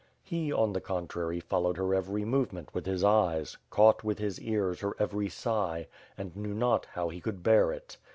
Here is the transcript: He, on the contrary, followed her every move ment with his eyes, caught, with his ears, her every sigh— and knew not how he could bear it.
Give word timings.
He, 0.23 0.51
on 0.51 0.73
the 0.73 0.81
contrary, 0.81 1.39
followed 1.39 1.77
her 1.77 1.93
every 1.93 2.25
move 2.25 2.51
ment 2.51 2.73
with 2.73 2.87
his 2.87 3.03
eyes, 3.03 3.59
caught, 3.69 4.03
with 4.03 4.17
his 4.17 4.41
ears, 4.41 4.79
her 4.79 4.95
every 4.97 5.29
sigh— 5.29 5.85
and 6.17 6.35
knew 6.35 6.55
not 6.55 6.87
how 6.93 7.09
he 7.09 7.21
could 7.21 7.43
bear 7.43 7.71
it. 7.71 7.97